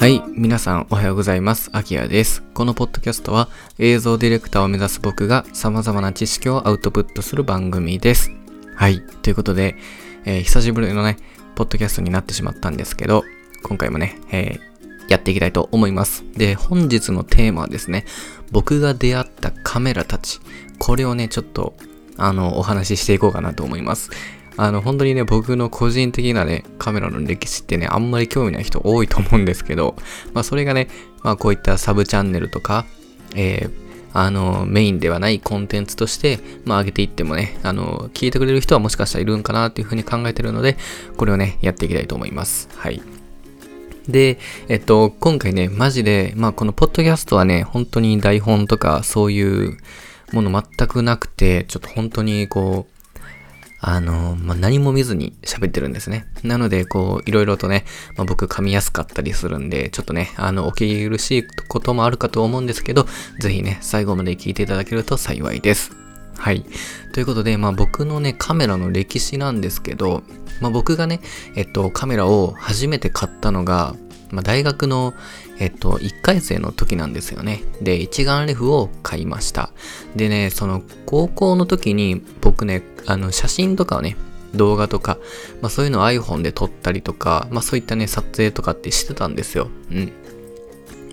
[0.00, 1.68] はい、皆さんおはようございます。
[1.74, 2.42] アキヤです。
[2.54, 8.30] このポッドキャストは映像ディレクターを目指す僕が様々な知識をアウトプットする番組です。
[8.76, 9.76] はい、ということで、
[10.24, 11.18] えー、久しぶりのね、
[11.54, 13.24] ポッドキャストになってしまったんですけど、
[13.62, 16.24] 今回もね、えー、やっていきたいと思います。
[16.32, 18.06] で、本日のテーマはですね、
[18.52, 20.40] 僕が出会ったカメラたち、
[20.78, 21.74] これをね、ちょっと、
[22.16, 24.08] あの、お話ししていこうかなと思います。
[24.56, 29.96] あの、本当にね、僕の個人的なね、カメラの歴史ってね、あんまり興味ない人多いと思うんですけど、
[30.34, 30.88] まあ、それがね、
[31.22, 32.86] まあ、こういったサブチャンネルとか、
[33.34, 33.70] えー、
[34.12, 40.76] あの、メインではないコンテンツとして、まあ、上げていってもね、あの、聞いてくれる人はもしかしたらいるんかなっていうふうに考えてるので、
[41.16, 42.68] これをね、やっていきたいと思います。
[42.76, 43.00] はい。
[44.08, 44.38] で、
[44.68, 49.78] えっと、今回ね、マジで、まあ、このポッドキャストはね、本当に台本とか、そういう
[50.32, 52.99] もの全くなくて、ちょっと本当にこう、
[53.80, 56.26] あの、まあ、何も見ずに喋ってるんですね。
[56.42, 57.84] なので、こう、いろいろとね、
[58.16, 63.06] まあ、僕噛みやすかったりするんで、ちょっとね、あの、お気苦しいこともあるかと思うんですけど、
[63.40, 65.92] ぜひね、最後まで聞いていただけると幸いです。
[66.36, 66.64] はい。
[67.12, 70.22] ということで、まあ僕のね、カメラの歴史なんですけど、
[70.60, 71.20] まあ僕がね、
[71.54, 73.94] えっと、カメラを初めて買ったのが、
[74.30, 75.14] まあ、大学の、
[75.58, 77.62] えっと、1回生の時なんですよね。
[77.82, 79.70] で、一眼レフを買いました。
[80.16, 84.16] でね、その高校の時に僕ね、あの、写真とかをね、
[84.54, 85.18] 動画とか、
[85.60, 89.68] まあそういうのを iPhone で撮ったりとか、まあそういったね、撮影とかってしてたんですよ。
[89.90, 90.12] うん。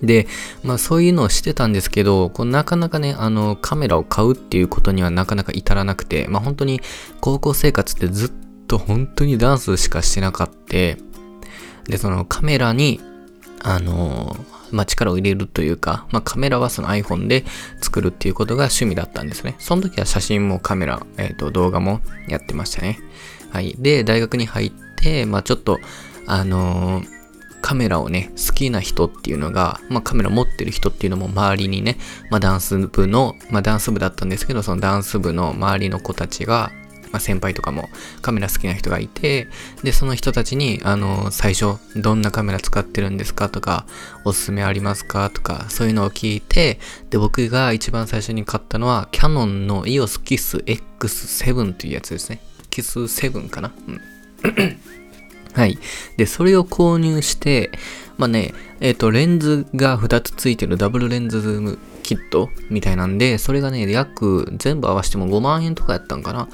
[0.02, 0.28] で、
[0.64, 6.82] まあそういうのをしてたんですけど、こうなかなかね、あの、カメラを買うっていうことにはなかなか至らなくて、まあ本当に
[7.20, 8.32] 高校生活ってずっ
[8.68, 10.58] と本当にダンスしかしてなかった。
[11.88, 13.00] で、そのカメラに
[13.70, 14.38] あの
[14.72, 17.44] まあ、力を入れるというか、まあ、カメラはその iPhone で
[17.82, 19.56] 作るっていうことが趣味だったんですね。
[19.60, 23.00] その時は写真もカメラ、えっ、ー、と、動画もやってましたね。
[23.50, 23.76] はい。
[23.78, 25.80] で、大学に入って、まあ、ちょっと、
[26.28, 27.08] あのー、
[27.62, 31.98] カメラをね、好きな人っていうのが、まあカメラ持ってる人っていうのも周りにね、
[32.30, 36.72] まあダンス部の、まあダンス部だったんですけど、そのダンス部の周りの子たちが、
[37.18, 37.90] まあ、先輩とかも
[38.22, 39.48] カメラ好きな人がいて、
[39.84, 43.88] で、その人たちに、あの、最初、どんなカメラ使ってるんですかとか、
[44.24, 45.32] おすすめありますか？
[45.32, 46.80] とか、そういうのを聞いて、
[47.10, 50.64] で、僕が一番最初に買ったのは、キャノンの EOS KISS
[51.00, 52.40] X7 というやつですね。
[52.70, 53.72] KISS7 かな？
[53.88, 54.02] うん。
[55.54, 55.80] はい。
[56.18, 57.72] で、それを購入して、
[58.18, 66.48] まあね、えっ、ー、と、レンズが2つついてるダブルレンズズームキットみたいなんで、それがね、約全部合わせても5万円とかやったんかな。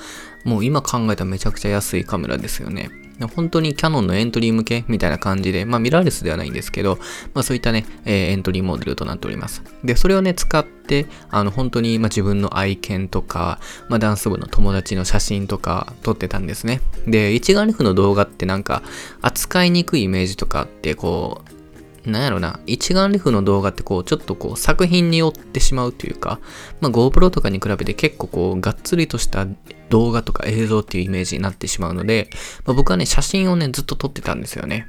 [0.44, 2.90] もう今考えたらめちゃくちゃ安いカメラですよね。
[3.36, 6.98] 本当にキャノンのエントリー向けみたいな感じで、まあミラーレスではないんですけど、
[7.34, 9.64] まあそういったね、えー、エントリーモデルとなっております。
[9.84, 16.81] で、それをね、使って、あの本当にまあ自分の愛犬とか、まあダンス部の友達の写真とか撮ってたんですね。
[17.08, 18.81] で、一眼レフの動画ってなんか
[19.22, 21.62] 扱いにくいイメージとかってこう、
[22.06, 26.40] なんやろな、一眼レフの動画ってこう、ちょっとこう、作品によってしまうというか、
[26.81, 29.47] まあ GoPro とかに比べて結構こう、がっつりとした
[29.90, 32.30] 動画とか映像っていうイメージになってしまうので、
[32.66, 34.88] まあ、僕はね、写真をね、ずっと撮ってたんですよね。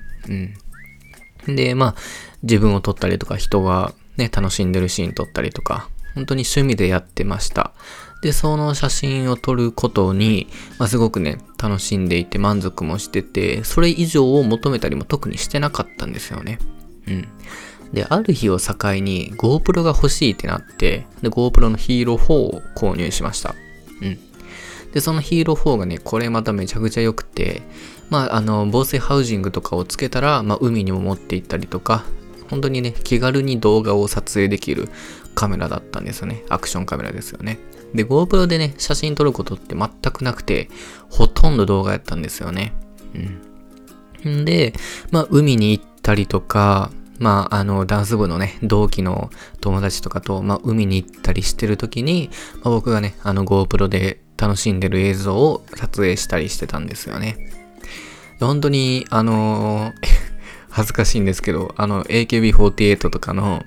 [1.47, 1.57] うん。
[1.57, 1.95] で、まあ、
[2.43, 7.73] 自分を撮ったりとか、人がね、楽しんでるシーン撮ったりとか、本当に趣味でやってました。
[8.23, 10.49] で、その写真を撮ることに、
[10.79, 16.59] まあ、すごくね、楽しんでいて満足もしてて、それ以上を求めたりも特にしてなかったんですよね。
[17.09, 17.29] うん。
[17.93, 23.55] で、ある日を境に GoPro が欲しいってなって、で、GoPro の Hero 4を購入しました。
[24.03, 24.19] うん。
[24.93, 27.63] で、その Hero 4がね、これまためちゃくちゃ良くて、
[28.11, 32.05] まあ、あの、防水ハウジングとかをつけたら、まあ、海にも持って行ったりとか、
[32.51, 34.89] 本当にね、気軽に動画を撮影できる
[35.35, 36.45] カメラだったんですよね。
[36.49, 37.59] アクションカメラですよね。
[37.95, 40.69] で、GoPro でね、写真撮ることって全くなくて、
[41.11, 42.73] ほとんど動画やったんですよね。
[44.25, 44.43] うん。
[44.43, 44.75] んで、
[45.11, 57.37] まあ、海に行ったりとか、まあ、あの、ダンス部のね、同期の友達とかと、まあ、海に行ったりしてる時に、まあ、僕がね、あの、GoPro で楽しんでる映像を撮影したりしてたんですよね。
[58.41, 59.93] 本当に、あの、
[60.71, 63.63] 恥ずかしいんですけど、あの、AKB48 とかの、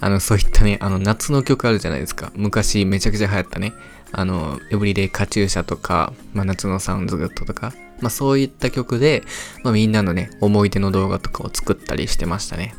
[0.00, 2.32] あの、そういったね、あの、夏の曲あるじゃないですか。
[2.34, 3.74] 昔めちゃくちゃ流行ったね。
[4.12, 9.22] あの、 Everyday カチューシャとか、まあ、夏のサウンズグッドとか、まあそういった曲で、
[9.62, 12.74] まあみんなのね、思い出の動画とかを作ったりしてましたね。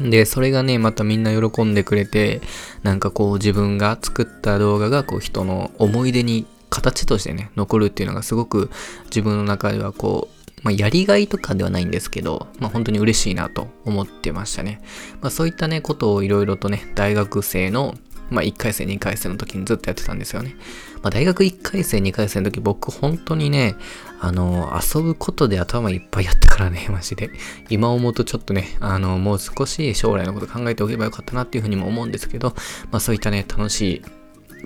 [0.00, 0.10] うん。
[0.10, 2.40] で、それがね、またみんな喜んでくれて、
[2.82, 8.70] なんかこう自分が作った動画がこう人の思い出に形としてね、残るっていうのがすごく
[9.06, 14.80] 自分の中ではこう、まあ、やりがいとかではないんですけど、まあ、本当に嬉しいなと思ってましたね。
[15.20, 17.94] まあ、そういったね、ことをいろいろとね、大学生の
[18.30, 20.56] まあ、1回生、2回生の時にずっとやってたんですよね。
[21.02, 23.76] まあ、大学1回生、2回生の時、僕、本当にね、
[24.20, 27.30] あの、遊ぶことで頭いっぱいやったからね、 マジで。
[27.68, 32.54] 今思うとちょっとね、あの、もう少し将来のこと考えておけばよかったなっていうふうにも思うんですけど、
[32.90, 34.02] まあそういったね、楽しい、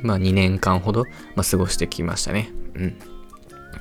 [0.03, 1.05] まあ2年間ほど、
[1.35, 2.53] まあ過ごしてきましたね。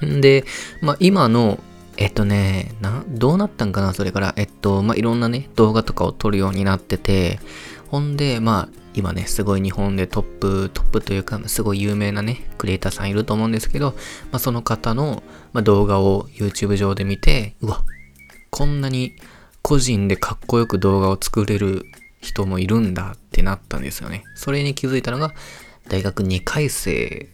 [0.04, 0.18] うん。
[0.18, 0.46] んで、
[0.82, 1.60] まあ今の、
[1.98, 7.40] えっとね、な、どうなったんかなそれから、えっと、まあいろんなね、動画とかを撮るようになってて、
[7.90, 13.92] ほんで、まあ、今ね、すごい日本でトップ、トップというか、すごい有名なね、クリエイターさんいると思うんですけど、
[14.32, 15.24] まあ、その方の、
[15.54, 17.84] まあ、動画を YouTube 上で見て、うわ、
[18.50, 19.16] こんなに
[19.62, 21.86] 個人でかっこよく動画を作れる
[22.22, 24.24] 人もいるんだってなったんですよね。
[24.36, 25.34] それに気づいたのが、
[25.88, 27.30] 大学2回生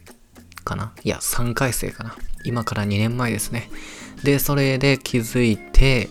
[0.64, 0.92] かな？
[1.02, 2.16] いや、3回生かな？
[2.44, 3.70] 今から2年前ですね。
[4.22, 6.10] で、それで気づいて、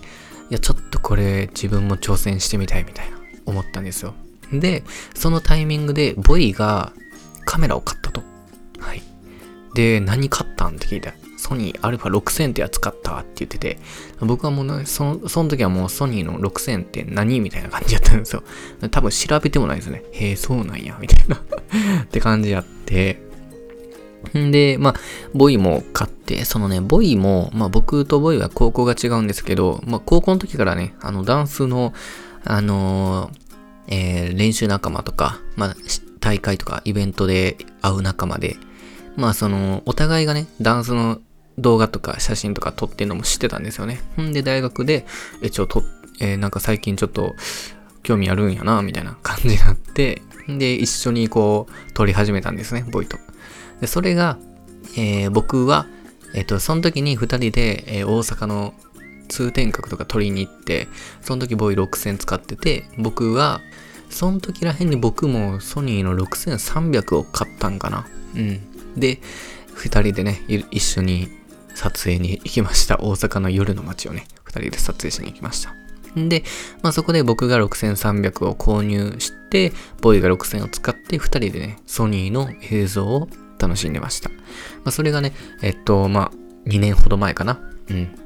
[0.49, 4.13] いや、ちょっとこれ自分も挑戦してみたいみたいな思ったんですよ。
[4.59, 4.83] で、
[5.15, 6.93] そのタイミングで、ボイが
[7.45, 8.21] カメラを買ったと。
[8.79, 9.01] はい。
[9.73, 11.13] で、何買ったんって聞いた。
[11.43, 13.77] ソニー α6000 ってやつ買ったって言ってて、
[14.21, 18.43] 僕はもうね、その、その時はもうソニーの6000って何みたいな感じやったんですよ。
[18.91, 20.03] 多分調べてもないですね。
[20.13, 21.35] へえ、そうなんや、みたいな
[22.03, 23.21] って感じやって。
[24.37, 24.95] んで、まあ、
[25.33, 31.93] ボイも買って、そのね、ボイも、まあ僕とボイは高校が違うんですけど、まあ高校の時からね、あのダンスの、
[32.45, 33.42] あのー、
[33.87, 35.75] えー、練習仲間とか、まあ、
[36.19, 38.55] 大会とかイベントで会う仲間で、
[39.15, 41.19] まあその、お互いがね、ダンスの
[41.57, 44.01] 動画とか写真とか撮ってんのも知ってたんですよね。
[44.19, 45.05] んで、大学で、
[45.41, 45.83] え、ちょ、と、
[46.19, 47.35] えー、なんか最近ちょっと
[48.01, 53.17] 興味あるんやな、みたいな感じになって、で、一緒にこう、撮り始めたんですね、ボイと。
[53.81, 54.37] で、それが、
[54.97, 55.87] えー、僕は、
[56.33, 58.73] えっ、ー、と、その時に二人で、えー、大阪の
[59.33, 60.87] 通天閣とか取りに行って、
[61.21, 63.61] その時ボーイ6000使ってて、僕は、
[64.09, 68.05] その時らへんに僕もソニーの6300を買ったんかな。
[68.35, 68.99] うん。
[68.99, 69.19] で、
[69.73, 71.29] 二人でね、一緒に
[71.73, 72.99] 撮影に行きました。
[73.01, 75.73] 大阪の夜の街をね、二人で撮影しに行きました。
[76.15, 76.43] で、
[76.83, 83.27] まあそこで僕が6300を購入して、ボーイが6000を使って二人でね、ソニーの映像を
[83.57, 84.29] 楽しんでました。
[84.29, 84.35] ま
[84.85, 85.33] あそれがね、
[85.63, 87.59] えっと、まあ2年ほど前かな。
[87.89, 88.22] うん。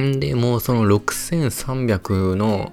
[0.00, 2.72] んで、もうその6300の、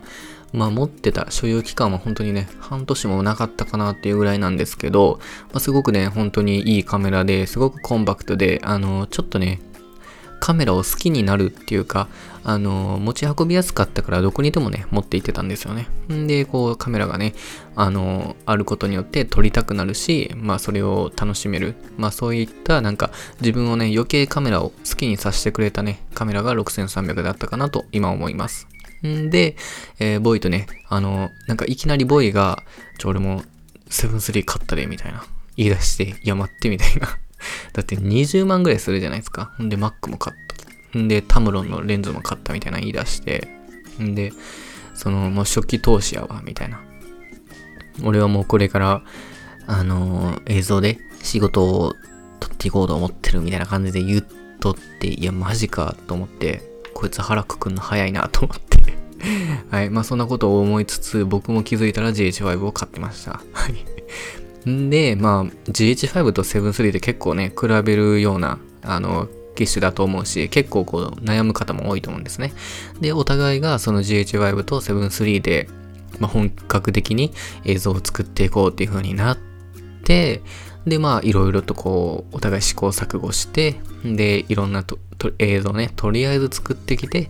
[0.52, 5.20] まあ持ってた所有期間は本当にね、半年もなかったかなっていうぐらいなんですけど、
[5.52, 9.60] まあ、すごくね、本当にいいカメラですごくコンパクトで、あの、ちょっとね、
[10.40, 12.08] カメラを好きになるっていうか、
[12.44, 15.88] あの、持ち運びやすかったからどこにでもね、持って行ってたんですよね。
[16.12, 17.34] んで、こうカメラがね、
[17.76, 21.76] あの、あることによって撮りたくなるし、まあそれを楽しめる。
[21.98, 28.68] まあそういったなんか自分をね、余計カメラを好きにさせてくれたね、カメラが6300だったかなと今思います。
[29.08, 29.56] んで、
[30.00, 32.64] えー、ボーイとね、あの、なんかいきなりボーイが、
[32.98, 33.44] ちょ、俺も、
[33.90, 35.24] セブンスリー買ったで、みたいな。
[35.56, 37.18] 言い出して、いや、待って、みたいな。
[37.74, 39.52] だって20万ぐらいするじゃないですか。
[39.62, 40.36] んで、Mac も買っ
[40.94, 41.00] た。
[41.00, 43.48] んで、タムロンのレンズも買ったみたいな言い出して。
[44.02, 44.34] んで、
[44.96, 46.82] その、もう初期投資やわ、みたいな。
[48.04, 49.04] 俺はもうこれから、
[49.68, 51.94] あのー、映像で仕事を
[52.40, 54.26] 取っていこうと思ってるみたいな感じで言っ
[54.60, 56.64] とって、いや、マジかと思って、
[56.94, 58.80] こいつ腹くくんの早いなと思って
[59.72, 59.90] はい。
[59.90, 63.42] まあそんなことを思いつつ、僕も気づいたら GH5 を買ってました。
[63.54, 63.76] はい。
[64.70, 72.54] んで、まあ GH5 と7-3で結構ね、比べるような、あの、機種だと思うし、結構こう悩む方も多いと思うんですね。
[73.02, 75.68] で、お互いがその GH5 と7-3で、
[76.20, 77.32] まあ、本格的に
[77.66, 79.38] 映像を作っていこうっていう風になっ
[80.06, 80.42] て、
[80.86, 84.98] で、まあ、いろいろとこう、お互い試行錯誤して、で、いろんなと
[85.40, 87.30] 映像ね、とりあえず作ってきて、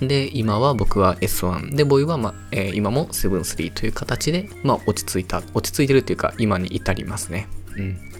[0.00, 7.48] で、今は僕は S1 で、ボイは、まあ、えー、今も7-3という形で、まあ、落ち着いた、落ち着いてるっていうか、今に至りますね。
[7.76, 8.10] うん。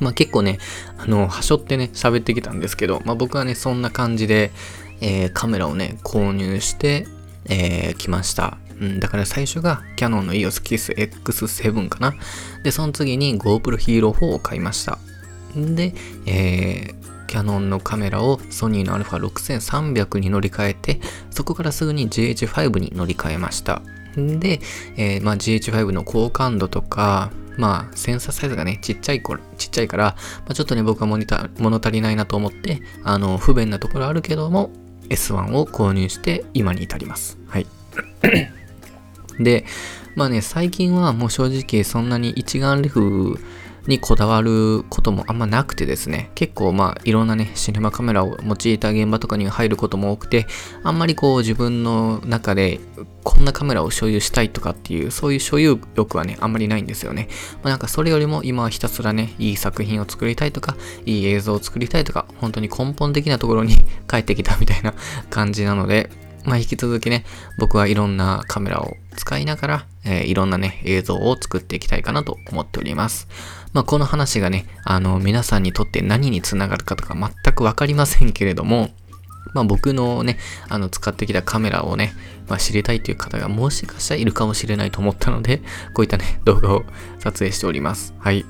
[0.00, 0.58] まあ結構ね、
[0.96, 4.52] あの、はしょってね、喋ってきたんですけど、まあ僕はね、そんな感じで、
[5.00, 7.06] えー、カメラをね、購入して、
[7.46, 8.58] えー、来ました。
[8.80, 12.14] うん、だから最初がキャノンの EOS Kiss X7 かな。
[12.62, 14.98] で、その次に GoPro Hero 4を買いました。
[15.56, 15.94] で、
[16.26, 23.82] えー、キャノンのカメラをソニーの α6300 に乗り換えて、そこからすぐに GH5 に乗り換えました。
[24.16, 24.60] で、
[24.96, 34.70] えー、まあ、GH5 の高感度とか、まあ、センサーサイズがね、ちっちゃい頃、ちっちゃいから、まあ、ちょっとね、僕はモニタ物足りないなと思って、あの、不便なところあるけども、
[35.10, 37.38] S1 を購入して今に至ります。
[37.46, 37.66] はい。
[39.38, 39.64] で、
[40.14, 43.38] まあね、最近はもう正直そんなに一眼レフ
[43.88, 50.46] にこだわることもあんまなくてですね、結構まあいろんなね、シネマカメラを用いた現場とかに入ることも多くて、
[50.84, 52.80] あんまりこう自分の中で
[53.24, 57.28] こんなカメラを所有したいとかっていう、そういう所有欲はね、あんまりないんですよね。
[57.62, 60.76] まあ、なんかそれよりも今はひたすらね、いい作品を作りたいとか、
[61.06, 63.74] いい映像を作りたいとか、本当に根本的なところに
[64.06, 64.92] 帰ってきたみたいな
[65.30, 66.10] 感じなので、
[66.44, 67.24] まあ引き続きね、
[67.58, 73.28] 僕はいろんなカメラを使いながら、えー、いろんなね、映像を作っていきたいかなと思っております。
[73.72, 78.90] まあこの話がね、あの、皆さんにとって何につながるかとか全くわかりませんけれども、
[79.54, 82.12] まあ僕のね、あの使ってきたカメラをね、
[82.48, 85.58] まあ知りたいという方がもしかしたらいるかもしれないと思ったので、
[85.94, 86.84] こういったね、動画を
[87.18, 88.14] 撮影しております。
[88.18, 88.44] はい。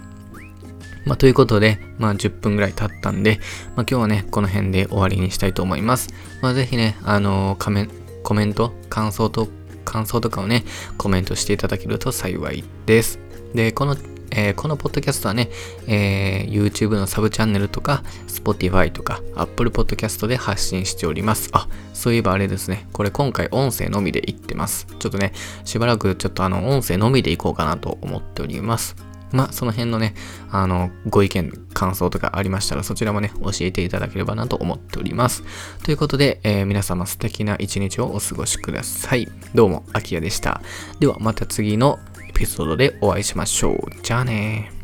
[1.08, 3.40] まあ、ということで、まあ、10分ぐらい経ったんで、
[3.74, 6.10] まあ、今日はね、この辺で終わりにしたいと思います。
[6.42, 9.48] まあ、ぜひね、あのー、コメント、感想と、
[9.86, 10.64] 感想とかをね、
[10.98, 13.18] コメントしていただけると幸いです。
[13.54, 13.96] で、この
[14.30, 15.50] えー、このポッドキャストはね、
[15.86, 21.50] えー、YouTube のサブチャンネルとか、Spotify とか、Apple Podcast で発信しております。
[21.52, 22.86] あ、そういえばあれですね。
[22.92, 24.86] これ今回音声のみで言ってます。
[24.98, 25.32] ちょっとね、
[25.64, 28.96] しばらくちょっとあの、音声のみでいこうかなと思っております。
[29.32, 30.14] まあ、その辺のね、
[30.50, 35.42] あの、ご意見、感想とかありましたら、そちらもね、教えていただければなと思っております。
[35.82, 39.28] ということで、えー、皆様素敵な一日をお過ごしください。
[39.54, 40.62] どうも、アキヤでした。
[40.98, 44.02] では、また次のエピソードでお会いしましょう。
[44.02, 44.77] じゃあね